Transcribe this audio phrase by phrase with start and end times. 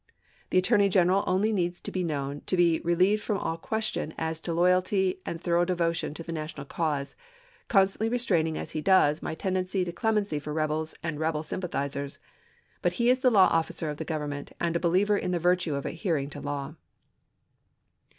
[0.49, 0.61] The chap.
[0.61, 0.67] xix.
[0.67, 4.51] Attorney General only needs to be known to be relieved from all question as to
[4.51, 7.15] loyalty and thorough devotion to the National cause;
[7.67, 12.17] constantly restraining as he does my tendency to clemency for rebels and rebel sympathizers.
[12.81, 15.75] But he is the law officer of the Government, and a believer in the virtue
[15.75, 16.73] of adhering to law.